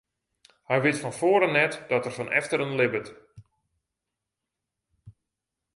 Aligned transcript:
Hy 0.69 0.77
wit 0.83 0.99
fan 1.01 1.15
foaren 1.19 1.53
net 1.59 1.73
dat 1.91 2.05
er 2.07 2.13
fan 2.17 2.29
efteren 2.39 2.77
libbet. 2.79 3.07